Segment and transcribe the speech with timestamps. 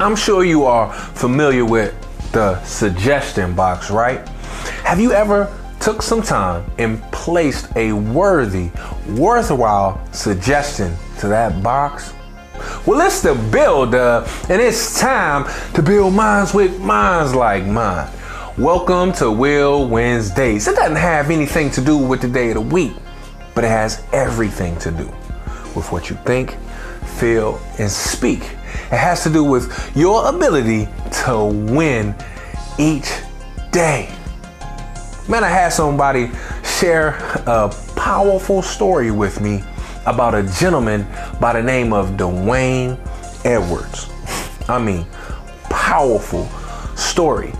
[0.00, 1.92] I'm sure you are familiar with
[2.30, 4.28] the suggestion box, right?
[4.84, 8.70] Have you ever took some time and placed a worthy,
[9.16, 12.14] worthwhile suggestion to that box?
[12.86, 18.08] Well, it's the builder, and it's time to build minds with minds like mine.
[18.56, 20.68] Welcome to Will Winsdays.
[20.68, 22.92] It doesn't have anything to do with the day of the week,
[23.52, 25.06] but it has everything to do
[25.74, 26.56] with what you think,
[27.18, 28.57] feel, and speak.
[28.90, 30.88] It has to do with your ability
[31.24, 32.14] to win
[32.78, 33.10] each
[33.70, 34.08] day.
[35.28, 36.30] Man, I had somebody
[36.64, 39.62] share a powerful story with me
[40.06, 41.06] about a gentleman
[41.40, 42.96] by the name of D'Wayne
[43.44, 44.10] Edwards.
[44.68, 45.04] I mean,
[45.64, 46.48] powerful
[46.96, 47.52] story.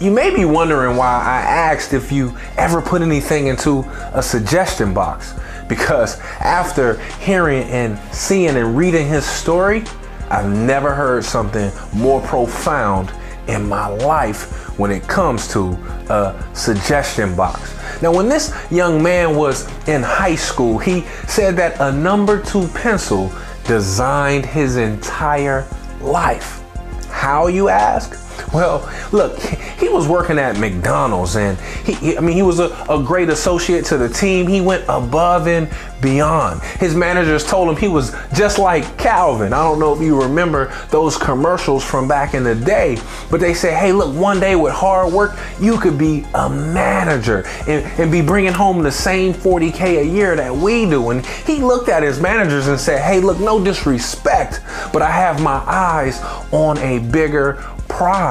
[0.00, 4.92] You may be wondering why I asked if you ever put anything into a suggestion
[4.92, 5.34] box.
[5.68, 9.84] Because after hearing and seeing and reading his story,
[10.30, 13.12] I've never heard something more profound
[13.46, 15.70] in my life when it comes to
[16.10, 17.74] a suggestion box.
[18.02, 22.68] Now, when this young man was in high school, he said that a number two
[22.68, 23.32] pencil
[23.64, 25.66] designed his entire
[26.00, 26.62] life.
[27.10, 28.27] How, you ask?
[28.52, 29.38] Well, look,
[29.78, 33.84] he was working at McDonald's and he, I mean, he was a, a great associate
[33.86, 34.46] to the team.
[34.46, 35.68] He went above and
[36.00, 36.62] beyond.
[36.62, 39.52] His managers told him he was just like Calvin.
[39.52, 42.98] I don't know if you remember those commercials from back in the day,
[43.30, 47.44] but they say, hey, look, one day with hard work, you could be a manager
[47.66, 51.10] and, and be bringing home the same 40K a year that we do.
[51.10, 54.60] And he looked at his managers and said, hey, look, no disrespect,
[54.92, 56.20] but I have my eyes
[56.52, 57.54] on a bigger
[57.88, 58.27] prize.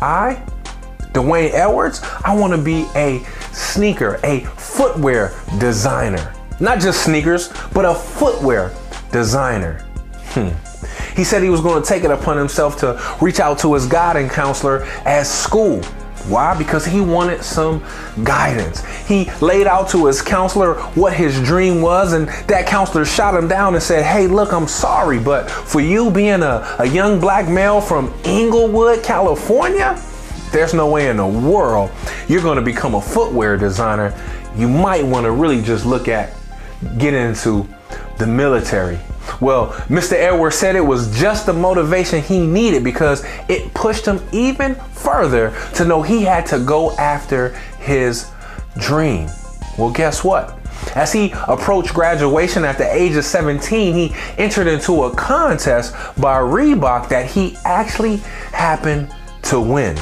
[0.00, 0.42] I,
[1.12, 6.32] D'Wayne Edwards, I want to be a sneaker, a footwear designer.
[6.60, 8.72] Not just sneakers, but a footwear
[9.10, 9.84] designer.
[10.34, 10.50] Hmm.
[11.16, 13.86] He said he was going to take it upon himself to reach out to his
[13.86, 15.82] guidance counselor at school.
[16.28, 16.56] Why?
[16.56, 17.84] Because he wanted some
[18.22, 18.84] guidance.
[19.06, 23.48] He laid out to his counselor what his dream was, and that counselor shot him
[23.48, 27.48] down and said, Hey, look, I'm sorry, but for you being a, a young black
[27.48, 30.00] male from Inglewood, California,
[30.52, 31.90] there's no way in the world
[32.28, 34.14] you're going to become a footwear designer.
[34.56, 36.34] You might want to really just look at
[36.98, 37.66] getting into
[38.18, 38.98] the military.
[39.40, 40.12] Well, Mr.
[40.12, 45.54] Edwards said it was just the motivation he needed because it pushed him even further
[45.74, 48.30] to know he had to go after his
[48.78, 49.28] dream.
[49.78, 50.58] Well, guess what?
[50.94, 56.38] As he approached graduation at the age of 17, he entered into a contest by
[56.38, 58.16] Reebok that he actually
[58.52, 59.96] happened to win.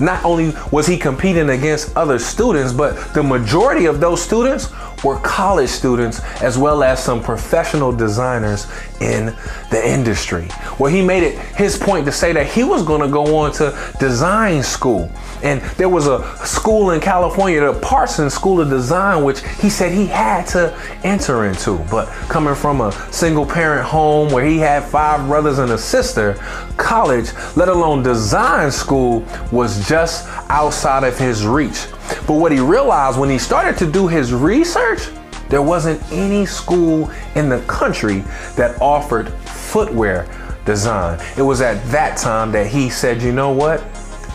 [0.00, 4.68] Not only was he competing against other students, but the majority of those students
[5.04, 8.66] were college students as well as some professional designers
[9.00, 9.26] in
[9.70, 10.48] the industry.
[10.78, 13.52] Well, he made it his point to say that he was going to go on
[13.54, 15.10] to design school.
[15.42, 19.90] And there was a school in California, the Parsons School of Design, which he said
[19.90, 21.78] he had to enter into.
[21.90, 26.34] But coming from a single parent home where he had five brothers and a sister,
[26.76, 31.86] college, let alone design school, was just outside of his reach.
[32.26, 35.08] But what he realized when he started to do his research,
[35.48, 38.20] there wasn't any school in the country
[38.56, 40.26] that offered footwear
[40.64, 41.20] design.
[41.36, 43.82] It was at that time that he said, you know what?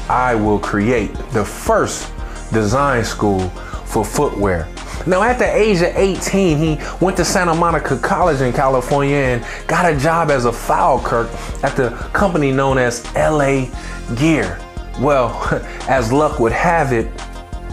[0.10, 2.14] I will create the first
[2.52, 3.50] design school
[3.86, 4.68] for footwear.
[5.06, 9.68] Now, at the age of 18, he went to Santa Monica College in California and
[9.68, 11.30] got a job as a file clerk
[11.64, 13.68] at the company known as LA
[14.16, 14.60] Gear.
[15.00, 15.48] Well,
[15.88, 17.10] as luck would have it,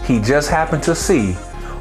[0.05, 1.33] he just happened to see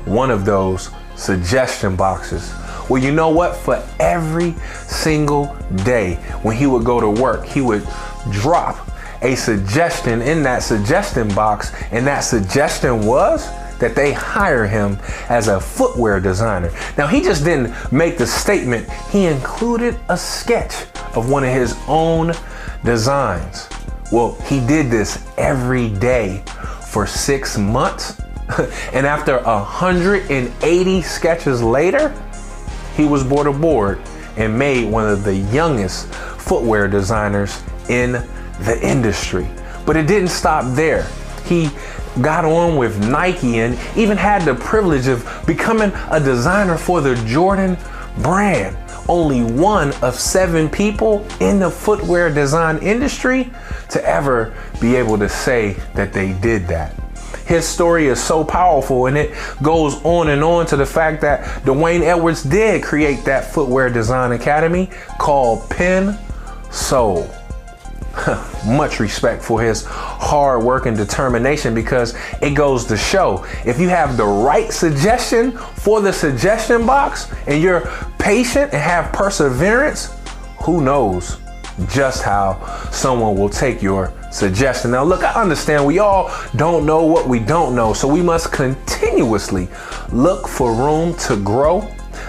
[0.05, 2.53] one of those suggestion boxes.
[2.89, 3.57] Well, you know what?
[3.57, 4.53] For every
[4.87, 7.87] single day when he would go to work, he would
[8.31, 8.91] drop
[9.23, 13.49] a suggestion in that suggestion box, and that suggestion was
[13.79, 14.99] that they hire him
[15.29, 16.71] as a footwear designer.
[16.97, 21.77] Now, he just didn't make the statement, he included a sketch of one of his
[21.89, 22.33] own
[22.85, 23.69] designs.
[24.13, 26.45] Well, he did this every day
[26.95, 28.21] for six months.
[28.93, 32.15] and after 180 sketches later,
[32.97, 34.01] he was brought aboard
[34.37, 38.13] and made one of the youngest footwear designers in
[38.61, 39.49] the industry.
[39.85, 41.09] But it didn't stop there.
[41.45, 41.69] He
[42.23, 47.17] got on with Nike and even had the privilege of becoming a designer for the
[47.27, 47.77] Jordan
[48.19, 48.77] brand.
[49.09, 53.51] Only one of seven people in the footwear design industry
[53.91, 56.95] to ever be able to say that they did that.
[57.47, 61.65] His story is so powerful and it goes on and on to the fact that
[61.65, 66.19] D'Wayne Edwards did create that footwear design academy called Pen
[66.71, 67.31] Soul.
[68.67, 73.89] much respect for his hard work and determination because it goes to show if you
[73.89, 77.81] have the right suggestion for the suggestion box and you're
[78.19, 80.15] patient and have perseverance,
[80.63, 81.39] who knows
[81.89, 84.93] just how someone will take your suggestion.
[84.93, 88.53] Now, look, I understand we all don't know what we don't know, so we must
[88.53, 89.69] continuously
[90.13, 91.89] look for room to grow.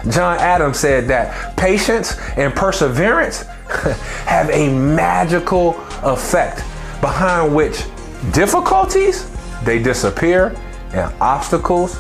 [0.10, 3.46] John Adams said that patience and perseverance
[4.26, 6.58] have a magical effect
[7.02, 7.84] behind which
[8.32, 9.30] difficulties
[9.64, 10.56] they disappear
[10.94, 11.98] and obstacles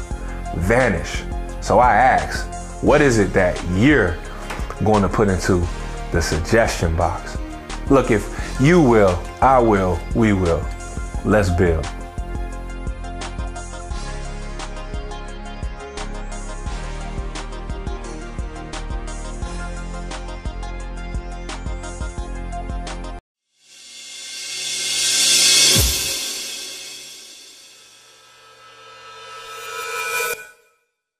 [0.55, 1.23] vanish.
[1.61, 4.17] So I ask, what is it that you're
[4.83, 5.67] going to put into
[6.11, 7.37] the suggestion box?
[7.89, 10.63] Look, if you will, I will, we will.
[11.23, 11.87] Let's build.